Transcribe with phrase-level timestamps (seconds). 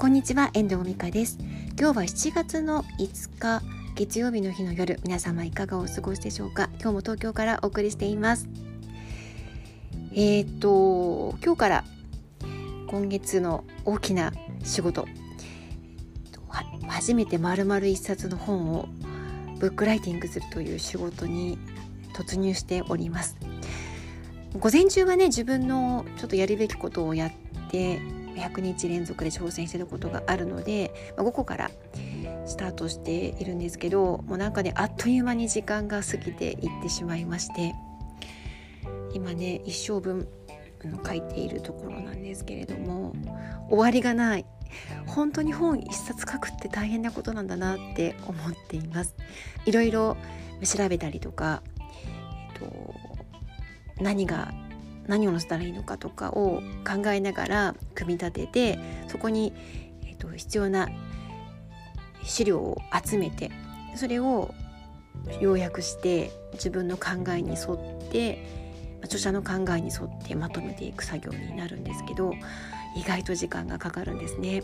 [0.00, 1.36] こんにちは遠藤美香です。
[1.78, 3.60] 今日は7月の5日
[3.94, 6.70] 月曜日の日の夜皆様いかがお過ごしでしょうか？
[6.80, 8.48] 今日も東京からお送りしています。
[10.14, 11.84] えー、っと今日から
[12.86, 14.32] 今月の大きな
[14.64, 15.06] 仕事
[16.88, 18.88] 初めて丸々一冊の本を
[19.58, 21.58] ブックライティングするという仕事に
[22.14, 23.36] 突入しております。
[24.58, 27.32] 午前中はね自分のちょっとやるべきことをやっ
[27.70, 28.00] て
[28.36, 31.70] 100日連続で挑戦してることがあるので、まあ、午後から
[32.46, 37.74] スタートしているんですけどもうなんかねあっという間に時間が過ぎていってしまいまして
[39.12, 40.28] 今ね一生分
[41.06, 43.12] 書いているところなんですけれども
[43.68, 44.46] 終わりがない。
[45.06, 49.16] 本当に本一冊書くって大変なことなんだなって思っています。
[49.66, 50.16] いろいろ
[50.62, 51.62] 調べたりとか、
[52.54, 52.94] えっと、
[54.00, 54.52] 何が
[55.10, 59.52] 何を載せたらいいのかとかを考えながら組み立ててそこに、
[60.06, 60.88] えっと、必要な
[62.22, 63.50] 資料を集めて
[63.96, 64.54] それを
[65.40, 68.46] 要約して自分の考えに沿って
[69.02, 72.32] 著者の考えに沿ってまとめていく作業になるんですけど
[72.96, 74.62] 意外と時間がかかるんですね。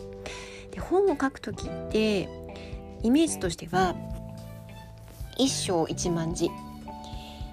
[0.71, 2.29] で本を書く時って
[3.03, 3.97] イメージとしては
[5.39, 6.51] 一章一万字、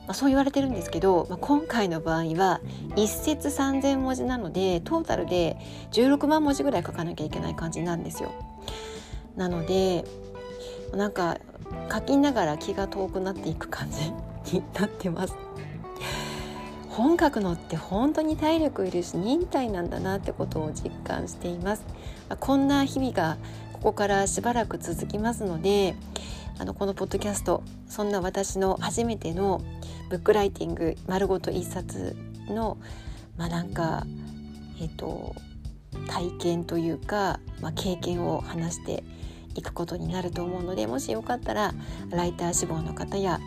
[0.05, 2.59] まあ、そう言われてるんですけど、まあ、今回の場合は
[2.95, 5.57] 一節3,000文字なのでトータルで
[5.91, 8.31] 16万文字ぐらい書かなきゃいけない感じなんですよ。
[9.35, 10.03] なので
[10.93, 11.37] なんか
[11.91, 14.11] 書きながら気が遠くなっていく感じ
[14.57, 15.35] になってます。
[16.93, 21.83] 本書くのって本当に体力いるし忍耐なんだなってことを実感しています
[22.39, 23.37] こんな日々が
[23.73, 25.95] ここからしばらく続きますので
[26.59, 29.63] あのこのポッドキャストそんな私の初めての
[30.09, 32.15] ブックライティング丸ごと一冊
[32.47, 32.77] の
[33.37, 34.05] まあなんか
[34.81, 35.35] えっ、と
[36.07, 39.03] 体験というか、まあ、経験を話して
[39.55, 41.73] いくことになると思うのでもしよかったら
[42.09, 43.39] ライター志望の方や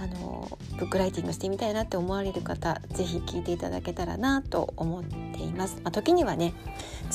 [0.00, 5.76] あのブックライティングしてみたいなって思われる方是非聞いていただけたらなと思っています。
[5.82, 6.54] まあ、時にはね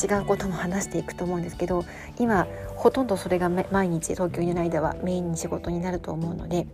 [0.02, 1.84] 違うことも話していくと思うんですけど
[2.20, 6.68] 今ほとんどそれが毎日東京にいる間はメインに仕事になると思うので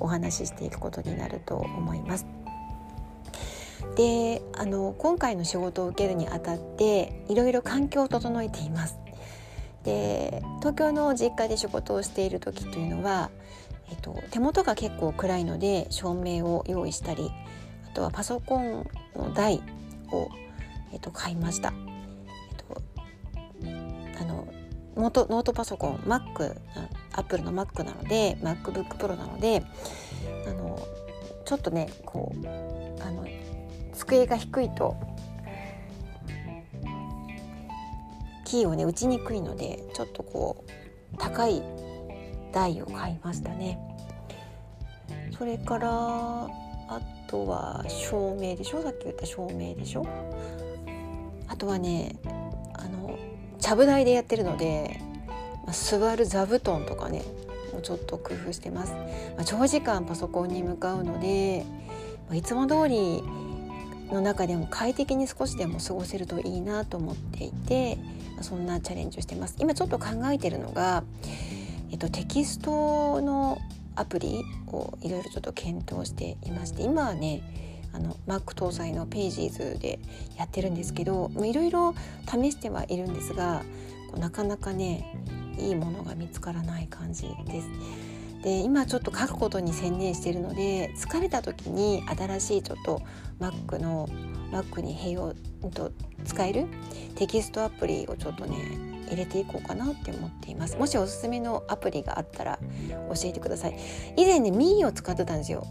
[0.00, 2.26] お話ししていくことになると思います。
[3.96, 8.98] であの今回の仕事を受けるにあたっていろいろ環境を整えています。
[9.84, 13.30] で東京の実家で仕事をしている時というのは
[13.90, 17.30] えっと、手元が結構暗いので照明を用意したり
[17.90, 19.62] あとはパソコンの台
[20.12, 20.28] を、
[20.92, 21.72] えっと、買いました。
[21.72, 22.82] えっと、
[24.20, 24.48] あの
[24.96, 26.56] ノートパソコン Mac
[27.18, 29.64] アップルの Mac なので MacBookPro なので
[30.46, 30.78] あの
[31.44, 32.46] ちょっとねこう
[33.02, 33.26] あの
[33.92, 34.94] 机が低いと
[38.44, 41.60] キーをね打ちにくいのでちょっとこう高い
[42.52, 43.80] 台を買いましたね。
[45.36, 46.48] それからあ
[47.26, 48.82] とは照明でしょ？
[48.82, 50.06] さっき言った照明でしょ？
[51.48, 52.16] あとはね
[52.74, 53.18] あの
[53.58, 55.00] ちゃぶ台でやってるので、
[55.72, 57.22] 座る座布団とかね
[57.72, 58.98] もうちょっと工夫してます、ま
[59.42, 61.64] あ、長時間パソコンに向かうので、
[62.28, 63.22] まあ、いつも通り
[64.10, 67.98] の中でも快適に少しでも過ごせるといいなと思っていて
[68.40, 69.56] そんなチャレンジをしてます。
[69.58, 71.02] 今ちょっと考えてるのが
[71.90, 73.58] えっと、テキストの
[73.94, 77.42] アプリをいろいろちょっと検討していまして今はね
[77.92, 79.98] あの Mac 搭載の Pages で
[80.36, 81.94] やってるんですけどいろいろ
[82.30, 83.62] 試してはいるんですが
[84.18, 85.04] なかなかね
[85.58, 87.68] いいものが見つからない感じです。
[88.42, 93.02] で今ちょっと書くことに専念しているので疲れた時に新しいちょっと
[93.40, 94.08] Mac の
[94.52, 95.34] Mac に併用
[95.70, 95.90] と
[96.24, 96.66] 使える
[97.16, 98.56] テキストアプリをちょっとね
[99.08, 100.76] 入れていこうかなって思っています。
[100.76, 102.58] もしおすすめのアプリがあったら
[103.12, 103.78] 教えてください。
[104.16, 105.66] 以前ねミーを使ってたんですよ。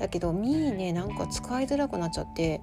[0.00, 2.62] だけどミーねなんか使いづらくなっちゃって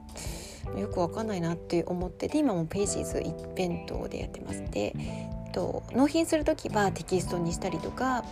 [0.78, 4.64] よくわかんないなって思ってて今もページズ一辺倒でやってます。
[4.72, 4.96] で
[5.54, 8.26] と納品する時はテキストにしたりとか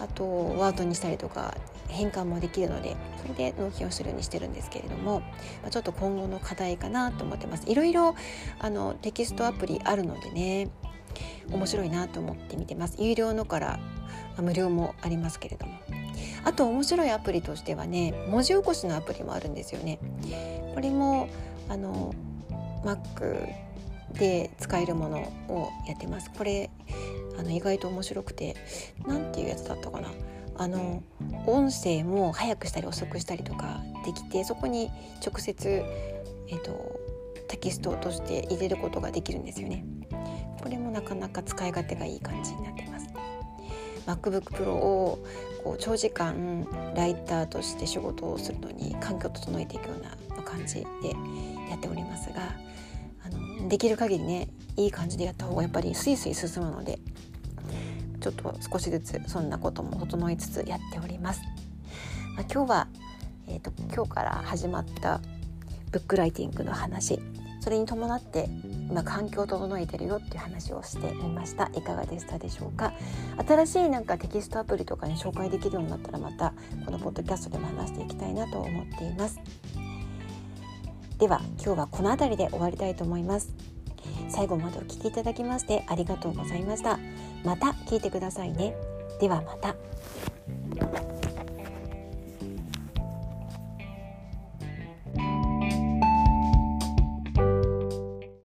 [0.00, 1.54] あとワードにしたりとか
[1.88, 5.22] 変換もできるのでそれで納品をするようにしてるんですけれども、
[5.62, 7.70] ま、ちょっと今後の課題かなと思ってます。
[7.70, 8.14] いろいろ
[8.58, 10.68] あのテキストアプリあるのでね
[11.50, 12.96] 面白いなと思って見てます。
[12.98, 13.78] 有料のから
[14.38, 15.74] 無料もありますけれども。
[16.44, 19.98] あと面白いアプリとしてはね文字起こしのアプリもあるんですよね。
[20.74, 21.28] これも
[21.68, 22.14] あの
[22.84, 23.48] Mac
[24.14, 25.18] で使えるもの
[25.48, 26.30] をやってます。
[26.30, 26.70] これ
[27.38, 28.56] あの意外と面白くて
[29.06, 30.10] 何ていうやつだったかな。
[30.58, 31.02] あの
[31.46, 34.90] 音声も早くしたり遅くしたりとかできてそこに
[35.24, 35.84] 直接、
[36.48, 36.98] えーと、
[37.48, 39.84] テキストとして入れることができるんですよね。
[40.62, 43.06] これもなかなか使い勝手がいい感じになってます。
[44.06, 45.18] MacBook Pro を
[45.62, 50.02] こう長時間ライターとして仕事をするのに環境を整えていくよう
[50.36, 50.80] な感じで
[51.68, 52.54] やっておりますが
[53.68, 56.98] できる限りねいい感じでやった方がやっぱりスイスイ進むので
[58.20, 61.40] ちょっと少しずつそんなことも整いつつやっております。
[62.36, 62.88] まあ、今日は、
[63.46, 65.20] えーと、今日から始まった
[65.90, 67.20] ブックライティングの話
[67.60, 68.48] それに伴って
[68.90, 71.70] 今環境を整えてるよっていう話をしてみました。
[71.74, 72.92] いかがでしたでしょうか？
[73.46, 76.52] 新しいなんかテキストアプリとかに紹介できるようになったらまた
[76.84, 79.40] このポッドキャストでも話していきたいなと思っています。
[81.18, 83.48] では今日はこの辺りで終わりたいと思います。
[84.28, 86.98] 最後までお聞きいただきましてありがとうございました。
[87.42, 88.74] また聞いてくださいね。
[89.18, 89.74] ではまた。